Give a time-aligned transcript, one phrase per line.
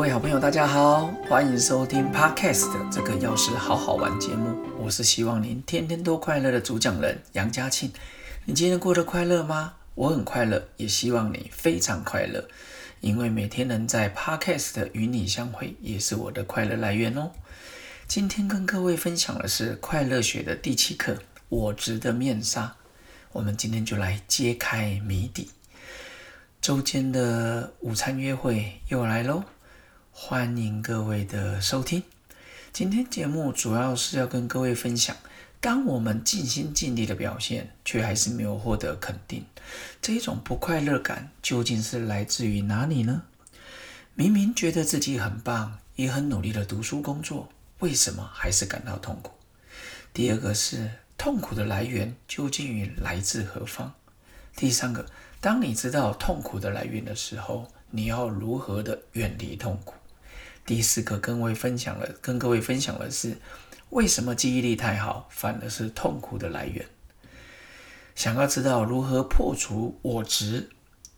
[0.00, 4.56] 各位好朋友，大家好，欢迎收听 Podcast 这个钥匙好好玩节目。
[4.78, 7.92] 我是希望您天天都快乐的主讲人杨嘉庆。
[8.46, 9.74] 你今天过得快乐吗？
[9.94, 12.42] 我很快乐，也希望你非常快乐，
[13.00, 17.32] 因为每天能在 Podcast 与你相会，也是我的快乐来源哦。
[18.08, 21.18] 今天跟各位分享的是快乐学的第七课——
[21.50, 22.74] 我值的面纱。
[23.32, 25.50] 我们今天就来揭开谜底。
[26.62, 29.44] 周间的午餐约会又来喽，
[30.22, 32.02] 欢迎各位的收听。
[32.74, 35.16] 今天节目主要是要跟各位分享，
[35.60, 39.46] 当我们尽心尽力的表现，却还是没有获得肯定，
[40.02, 43.22] 这一种不快乐感究竟是来自于哪里呢？
[44.14, 49.32] 明明觉得自己很棒，也很努力的读书工作，为什么还是感到痛苦？
[50.12, 50.90] 第二个是。
[51.16, 53.92] 痛苦的来源究竟于来自何方？
[54.56, 55.04] 第三个，
[55.38, 59.94] 当你知道痛苦的来源的时候，你要如何的远离痛苦？
[60.70, 63.36] 第四个，跟各位分享了，跟各位分享的是，
[63.88, 66.86] 为什么记忆力太好反而是痛苦的来源？
[68.14, 70.70] 想要知道如何破除我执，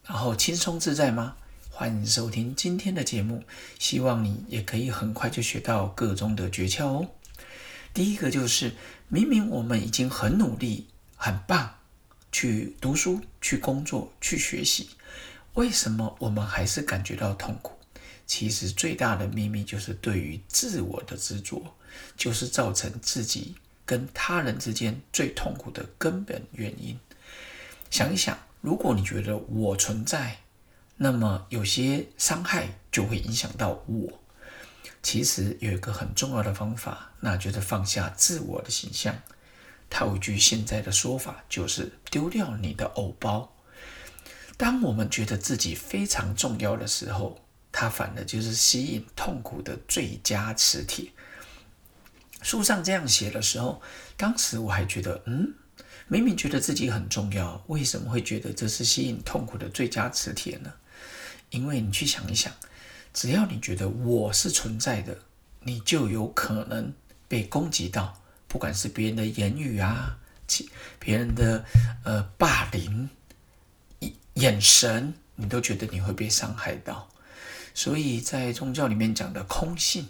[0.06, 1.36] 然后轻松自在吗？
[1.68, 3.44] 欢迎收听今天的节目，
[3.78, 7.10] 希望你也可以很快就学到各种的诀窍哦。
[7.92, 8.72] 第一个就是，
[9.08, 11.74] 明明我们已经很努力、很棒，
[12.32, 14.88] 去读书、去工作、去学习，
[15.52, 17.78] 为什么我们还是感觉到痛苦？
[18.34, 21.62] 其实最大的秘密就是对于自我的执着，
[22.16, 26.98] 就是造成自己跟他人之间最痛苦的根本原因。
[27.90, 30.38] 想一想，如果你觉得我存在，
[30.96, 34.18] 那么有些伤害就会影响到我。
[35.02, 39.14] 其实有一个很重要的方法，那就是放下自我的形象。
[39.90, 43.52] 套一句现在的说法，就是丢掉你的偶包。
[44.56, 47.41] 当我们觉得自己非常重要的时候，
[47.72, 51.10] 它反而就是吸引痛苦的最佳磁铁。
[52.42, 53.80] 书上这样写的时候，
[54.16, 55.54] 当时我还觉得，嗯，
[56.08, 60.72] 明明觉得自己很重要，为什么会觉得这是吸引痛苦的最佳磁铁呢？
[61.50, 62.52] 因为你去想一想。
[63.14, 65.18] 只要你觉得我是存在的，
[65.60, 66.92] 你就有可能
[67.28, 68.18] 被攻击到，
[68.48, 70.18] 不管是别人的言语啊，
[70.48, 71.64] 其别人的
[72.04, 73.08] 呃霸凌、
[74.34, 77.06] 眼神，你都觉得你会被伤害到。
[77.74, 80.08] 所以在宗教里面讲的空性，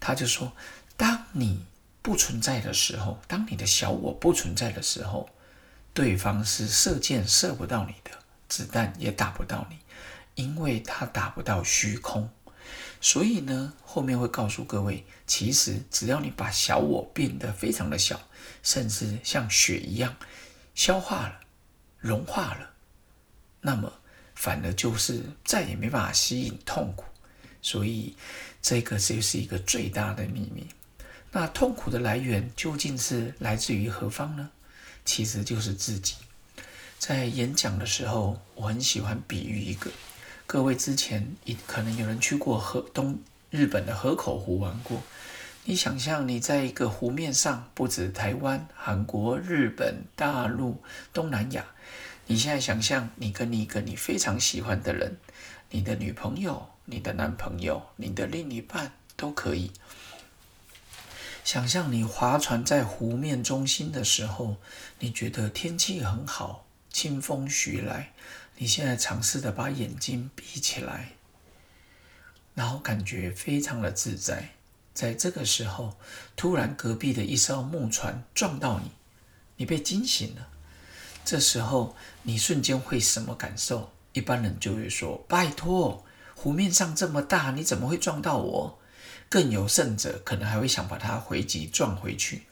[0.00, 0.52] 他就说，
[0.96, 1.64] 当你
[2.00, 5.28] 不存在的时候，当你的小我不存在的时候，
[5.94, 8.10] 对方是射箭射不到你的，
[8.48, 9.76] 子弹也打不到你。
[10.34, 12.30] 因为它打不到虚空，
[13.02, 18.18] 所以呢，后面会告诉各位，其实只要你把小我变得非常的小，
[18.62, 20.16] 甚至像雪一样
[20.74, 21.40] 消化了、
[21.98, 22.70] 融化了，
[23.60, 23.92] 那么
[24.42, 27.04] 反而就是再也没办法吸引痛苦。
[27.60, 28.16] 所以
[28.60, 30.66] 这个就是一个最大的秘密。
[31.30, 34.50] 那痛苦的来源究竟是来自于何方呢？
[35.04, 36.16] 其实就是自己。
[36.98, 39.92] 在演讲的时候，我很喜欢比喻一个。
[40.44, 41.36] 各位之前
[41.68, 43.16] 可能有人去过河东
[43.48, 45.00] 日本的河口湖玩过，
[45.64, 50.82] 你想象你在一个湖面上，不止台湾、韩国、日本、大陆、
[51.12, 51.64] 东南亚，
[52.26, 55.18] 你现在想象你跟你一个你非常喜欢的人，
[55.70, 59.72] 你的女朋友、你的男朋友、你的另一半都可以，
[61.44, 64.56] 想象你划船在湖面中心的时候，
[65.00, 68.12] 你觉得天气很好，清风徐来。
[68.58, 71.12] 你现在尝试的把眼睛闭起来，
[72.54, 74.50] 然后感觉非常的自在。
[74.94, 75.96] 在这个时候，
[76.36, 78.92] 突然隔壁的一艘木船撞到你，
[79.56, 80.48] 你被惊醒了。
[81.24, 83.90] 这时候你瞬间会什么感受？
[84.12, 88.78] 一般人就会说：“拜托，湖面上这么大，你怎么会撞到我？”
[89.30, 92.42] 更有甚者，可能还会想把它回击撞回去。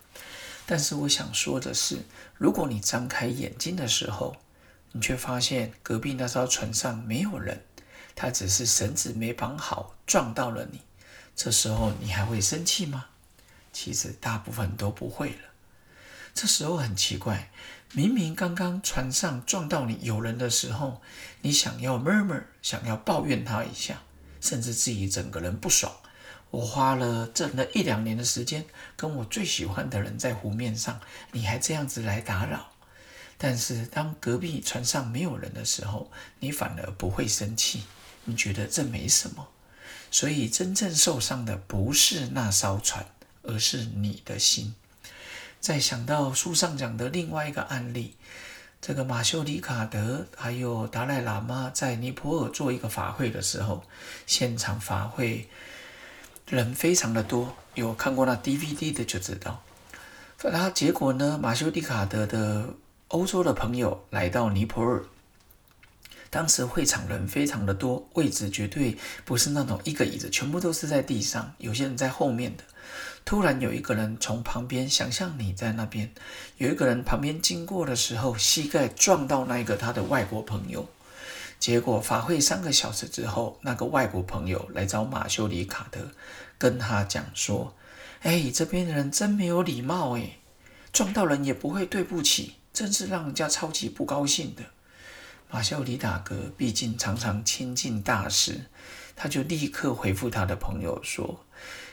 [0.65, 1.99] 但是我想说的是，
[2.39, 4.37] 如果你张开眼睛的时候，
[4.93, 7.63] 你却发现隔壁那艘船上没有人，
[8.15, 10.81] 他只是绳子没绑好撞到了你。
[11.37, 13.07] 这时候你还会生气吗？
[13.73, 15.51] 其实大部分都不会了。
[16.33, 17.51] 这时候很奇怪，
[17.93, 21.03] 明明刚刚船上撞到你有人的时候，
[21.43, 24.03] 你想要 murmur，想要抱怨他一下，
[24.41, 25.93] 甚至自己整个人不爽。
[26.53, 28.65] 我花了整了一两年的时间
[28.97, 31.01] 跟我最喜欢的人在湖面上，
[31.33, 32.71] 你还这样子来打扰。
[33.37, 37.83] 但是当隔壁船上没有人的时候，你反而不会生气，
[38.25, 39.49] 你觉得这没什么。
[40.13, 43.05] 所以真正受伤的不是那艘船，
[43.43, 44.75] 而是你的心。
[45.61, 48.15] 再想到书上讲的另外一个案例，
[48.81, 53.85] 这个马修迪卡德还有达赖喇嘛在尼泊尔做一个法会的时候，
[54.27, 55.49] 现场法会
[56.49, 59.63] 人非常的多，有看过那 DVD 的就知道。
[60.43, 62.75] 然后结果呢，马修迪卡德的
[63.09, 65.05] 欧洲的朋友来到尼泊尔，
[66.31, 72.63] 当时会场人非常的多，位置绝对不是那种一个椅子，全部都是在地上，有些人在后面的。
[73.25, 76.11] 突然有一个人从旁边，想象你在那边，
[76.57, 80.89] 有一个人旁边经过的时候，膝盖撞到那个他的外国朋友。
[81.59, 86.01] 结果法会三个小时之后，那个外国朋友来找马修里卡德，
[86.57, 87.75] 跟他讲说
[88.23, 90.39] ：“哎，这边的人真没有礼貌哎，
[90.93, 94.63] 撞到人也不会对不起，真是让人家超级不高兴的。”
[95.53, 98.67] 马修里大哥毕竟常常亲近大师，
[99.17, 101.45] 他就立刻回复他的朋友说。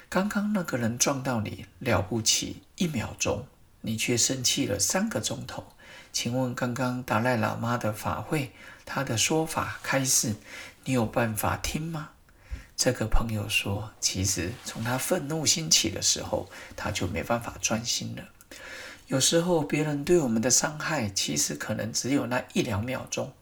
[0.10, 3.48] 刚刚那个人撞到你了不起一秒钟，
[3.82, 5.66] 你却生气了三个钟头。
[6.14, 8.52] 请问刚刚达赖喇嘛的法会，
[8.86, 10.36] 他的说法开示，
[10.86, 12.12] 你有办法听吗？
[12.76, 18.24] 这个朋友说，其实从他愤怒兴起的时候，他就没办法专心了。
[19.08, 23.34] 有时候别人对我们的伤害，其实可能只有那一两秒钟，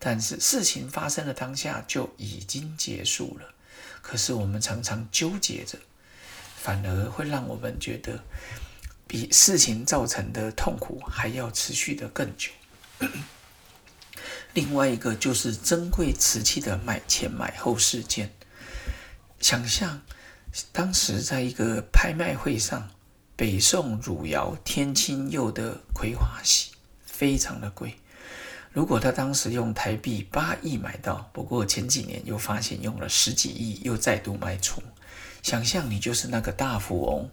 [0.00, 3.54] 但是事情发生的当下就已经结束了。
[4.02, 5.78] 可是我们常常纠结着。
[6.62, 8.22] 反而会让我们觉得
[9.06, 12.50] 比事情造成的痛苦还要持续的更久。
[14.52, 18.34] 另外一个就是珍贵瓷器的买前买后事件。
[19.40, 20.02] 想象
[20.70, 22.90] 当时在一个拍卖会上，
[23.36, 26.72] 北宋汝窑天青釉的葵花玺
[27.06, 27.98] 非常的贵。
[28.72, 34.80] 如果他当时用台币八亿买到，不过前几年又发现用了十几亿，又再度卖出。
[35.42, 37.28] 想象你就是那个大富翁，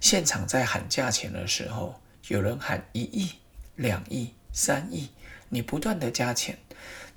[0.00, 3.32] 现场在喊价钱的时候，有人喊一亿、
[3.74, 5.08] 两亿、三亿，
[5.48, 6.56] 你不断的加钱，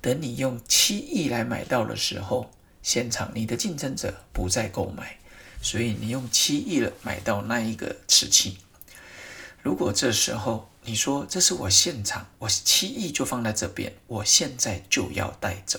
[0.00, 2.50] 等你用七亿来买到的时候，
[2.82, 5.16] 现场你的竞争者不再购买，
[5.62, 8.58] 所以你用七亿了买到那一个瓷器。
[9.62, 15.78] 如果这时候你说这是我现场，我七亿就放在这边，我现在就要带走。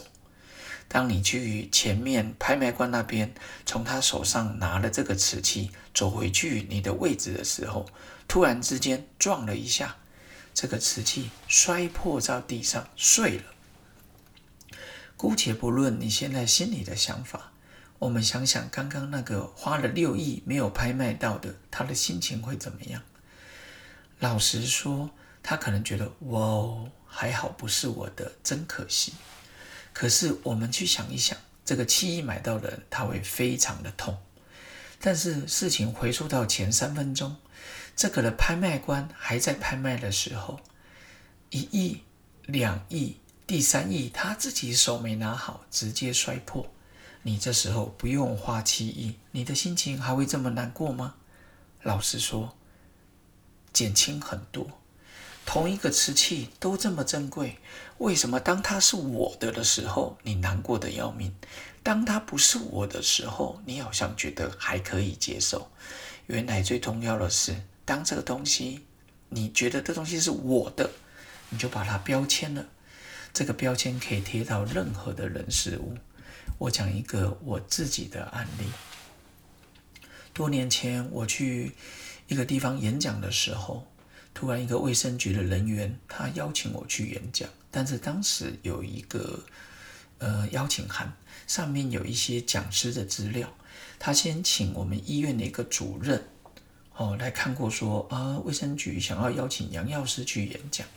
[0.88, 3.34] 当你去前面拍卖官那边，
[3.66, 7.86] 从他手上拿了这个瓷器，走回去你的位置的时候，
[8.28, 9.96] 突然之间撞了一下，
[10.54, 13.44] 这个瓷器摔破在地上碎了。
[15.16, 17.54] 姑且不论你现在心里的想法，
[18.00, 23.02] 我们想想刚刚那个花了六亿没有拍卖到的，他的心情会怎么样？
[24.22, 25.10] 老实说，
[25.42, 29.14] 他可能觉得哇，还好不是我的，真可惜。
[29.94, 31.36] 可是我们去想一想，
[31.66, 34.16] 这个七亿买到的人他会非常的痛。
[35.00, 37.36] 但是事情回溯到前三分钟，
[37.96, 40.60] 这个的拍卖官还在拍卖的时候，
[41.50, 42.04] 一亿、
[42.46, 43.18] 两亿、
[43.48, 46.72] 第三亿，他自己手没拿好，直接摔破。
[47.24, 51.16] 你这时候不用花七亿，你的心情还会这么难过吗？
[51.82, 52.56] 老实说，
[53.74, 54.68] 减轻很多。
[55.46, 57.58] 同一个瓷器都这么珍贵，
[57.98, 61.32] 为什么当它是我的的时候，你难过的要命；
[61.84, 65.70] 当它不是我的时候，你好像觉得还可以接受？
[66.28, 68.86] 原来最重要的是，当这个东西
[69.30, 70.92] 你觉得这东西是我的，
[71.50, 72.66] 你就把它标签了。
[73.34, 75.98] 这个标签可以贴到任何的人事物。
[76.60, 78.66] 我讲一个我自己的案例：
[80.34, 81.74] 多年前我去
[82.32, 83.86] 一个地方演讲的时候。
[84.34, 89.44] 突然，一个卫生局的人员他邀请我去演讲，但是当时有一个
[90.20, 91.12] 呃邀请函，
[91.48, 93.54] 上面有一些讲师的资料。
[94.00, 96.24] 他先请我们医院的一个主任
[96.96, 100.88] 哦来看过，说啊卫生局想要邀请杨药师去演讲，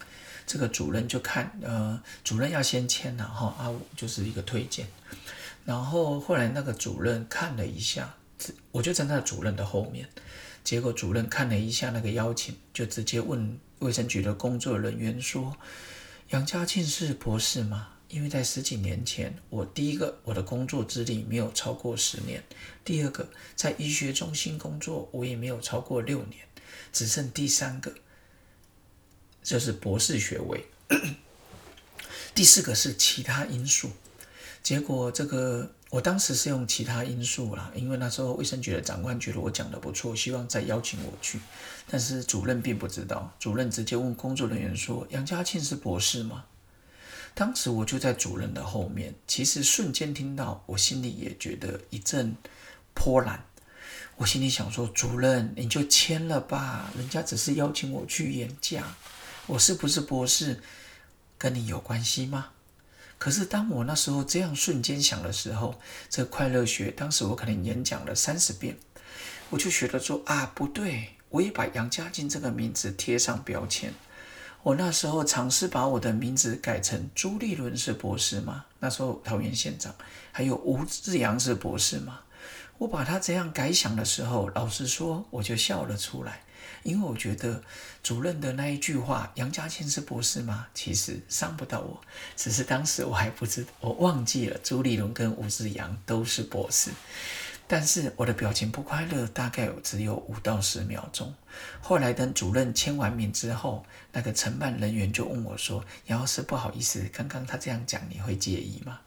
[0.46, 4.86] 这个主任就看呃主任要先签了哈啊就是一个推荐，
[5.64, 8.14] 然后后来那个主任看了一下，
[8.70, 10.08] 我就站在主任的后面。
[10.64, 15.54] 结果主任看了一下那个邀请，就直接问卫生局的工作人员说
[16.30, 17.90] ：“杨家庆是博士吗？
[18.08, 22.42] 因为在十几年前，我第一个我的工作资历没有超过十年，
[22.82, 26.46] 第二个在医学中心工作我也没有超过六年，
[26.92, 27.92] 只剩第三个
[29.42, 30.64] 就是博士学位，
[32.34, 33.90] 第四个是其他因素。
[34.62, 41.38] 结果这个。”我当时是用其他因素啦，因为那时候卫生局的长官觉得我讲的不错，希望再邀请我去。
[41.88, 46.46] 但是主任并不知道，主任直接问工作人员说：“杨家庆是博士吗？”
[47.32, 52.34] 当时我就在主任的后面，其实瞬间听到，我心里也觉得一阵
[52.92, 53.44] 波澜。
[54.16, 58.82] 我心里想说：“主任，你就签了吧，人家只是邀请我去演讲，
[59.46, 60.60] 我是不是博士
[61.38, 62.48] 跟你有关系吗？
[63.18, 65.80] 可是当我那时候这样瞬间想的时候，
[66.10, 68.76] 这快乐学当时我可能演讲了三十遍，
[69.50, 73.94] 我就觉得说啊，不对，我也把杨家进这个名字贴上标签。
[74.62, 78.64] 我那时候尝试把我的名字改成朱立伦是博士吗？
[78.80, 79.94] 那时候桃园县长
[80.32, 82.20] 还有吴志阳是博士吗？
[82.78, 86.42] 我把他这样改想的时候，老实说，我就笑了出来，
[86.82, 87.62] 因为我觉得
[88.02, 92.00] 主任的那一句话“杨家倩是博士吗？”其实伤不到我，
[92.36, 96.90] 只是当时我还不知，我忘记了朱立伦跟吴志阳都是博士。
[97.66, 101.34] 但是我的表情不快乐，大概只有五到十秒钟。
[101.80, 109.00] 后来等主任签完名之后，那个承办人员就问我说：“杨老师，不好意思，刚刚他这样讲，你会介意吗？”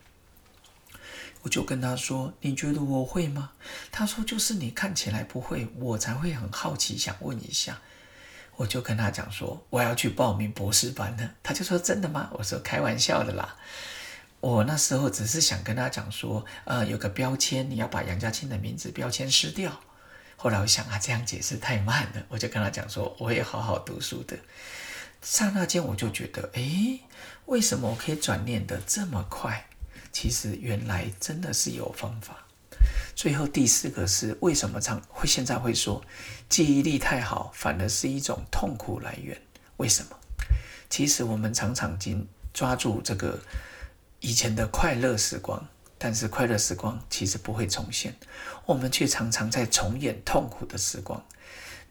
[1.47, 3.51] 我就跟他说：“你觉得我会吗？”
[3.89, 7.79] 他说：“就是你看起来不会，我才会很好奇，想问一下。”
[8.57, 13.55] 我就跟他讲说：“我要去报名博士班了。”他就说：“真的吗？”我说：“开玩笑的啦。”
[14.41, 19.79] 我那时候只是想跟他讲说，呃，有个标签，你要把杨家清的名字标签撕掉。
[20.35, 24.37] 后来我想啊，这样解释太慢了，我就跟他讲说，我也好好读书的。
[25.21, 26.99] 刹那间我就觉得，诶，
[27.45, 29.67] 为什么我可以转念的这么快？
[30.11, 32.45] 其实原来真的是有方法。
[33.15, 36.03] 最后第四个是为什么常会现在会说
[36.47, 39.39] 记忆力太好，反而是一种痛苦来源？
[39.77, 40.17] 为什么？
[40.89, 43.39] 其实我们常常经抓住这个。
[44.19, 45.63] 以前的快乐时光，
[45.95, 48.15] 但是快乐时光其实不会重现，
[48.65, 51.23] 我们却常常在重演痛苦的时光。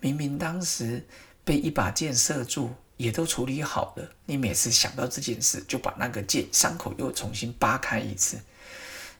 [0.00, 1.06] 明明当时
[1.44, 8.40] 被一把剑射住，也都处理好了，你每次想到这件事，就把那个剑伤口又重新扒开一次。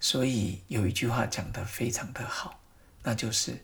[0.00, 2.60] 所以有一句话讲得非常的好，
[3.02, 3.52] 那就是《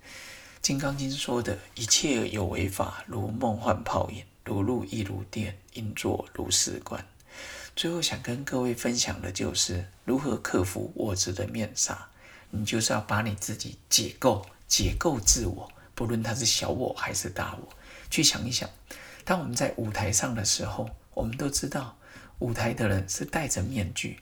[0.61, 7.07] 金刚经》说的：“一切有为法，如梦幻泡影，如露亦如电，应作如是观。”
[7.75, 12.09] 最后想跟各位分享的就是如何克服我执的面纱。
[12.50, 17.69] 你就是要把你自己解构、解构自我，不论他是小我还是大我。
[18.11, 18.69] 去想一想，
[19.25, 21.97] 当我们在舞台上的时候，我们都知道
[22.41, 24.19] 舞台的人是戴着面具，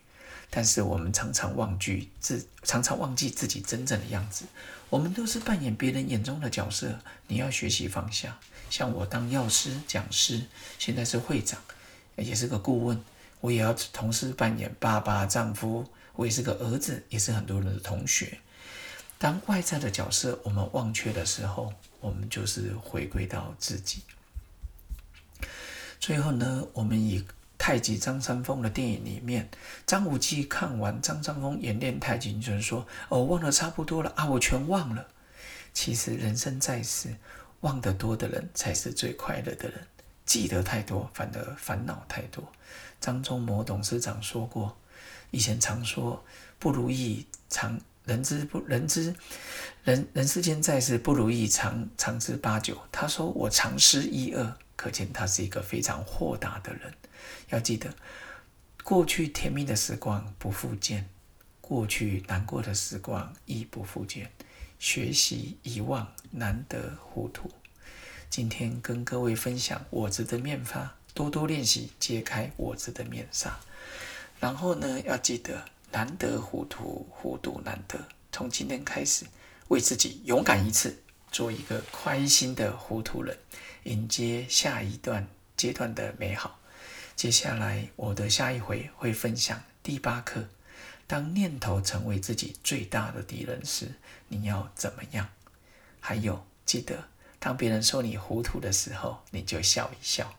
[0.50, 4.44] 但是我们常常忘记自，常常忘记自己真正的样子。
[4.90, 6.98] 我们都是扮演别人眼中的角色。
[7.28, 8.38] 你要学习放下。
[8.68, 10.44] 像我当药师、讲师，
[10.78, 11.60] 现在是会长，
[12.16, 13.00] 也是个顾问。
[13.40, 18.38] 我也要同时扮演爸爸、丈夫，我也是个儿子，也是很多人的同学。
[19.18, 24.02] 当外在的角色我们忘却的时候，我们就是回归到自己。
[26.00, 27.22] 最后呢，我们以
[27.58, 29.48] 太极张三丰的电影里面，
[29.86, 35.06] 张无忌看完张三丰演练太极，就是说：“哦，忘得差不多了啊，我全忘了。”
[35.74, 37.14] 其实人生在世，
[37.60, 39.86] 忘得多的人才是最快乐的人。
[40.24, 42.42] 记得太多，反而烦恼太多。
[42.98, 44.74] 张忠谋董事长说过，
[45.30, 46.24] 以前常说
[46.58, 49.14] 不如意常人之不人之
[49.84, 52.78] 人人世间在世不如意常常之八九。
[52.90, 56.94] 他说我常失一二，可见他是一个非常豁达的人。
[57.50, 57.94] 要记得，
[58.82, 61.06] 过去甜蜜的时光不复见，
[61.60, 64.30] 过去难过的时光亦不复见。
[64.78, 67.50] 学习遗忘，难得糊涂。
[68.30, 73.60] 今天跟各位分享我执的面纱，多多练习揭开我执的面纱。
[74.40, 77.98] 然后呢，要记得难得糊涂，糊涂难得。
[78.32, 79.26] 从今天开始，
[79.68, 83.36] 为自己勇敢一次，做一个开心的糊涂人，
[83.84, 86.58] 迎接下一段阶段的美好。
[87.16, 90.48] 接下来我的下一回会分享第八课：
[91.06, 93.94] 当念头成为自己最大的敌人时，
[94.28, 95.28] 你要怎么样？
[96.00, 97.04] 还有记得。
[97.38, 100.34] 当别人说你糊涂的时候，你就笑一笑，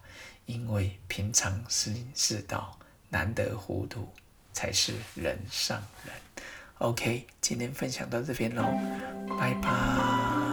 [0.46, 2.78] 因为平常心是道，
[3.10, 4.12] 难得糊涂
[4.54, 6.16] 才是人上人。
[6.78, 8.64] OK，今天分享到这边喽，
[9.40, 10.51] 拜拜。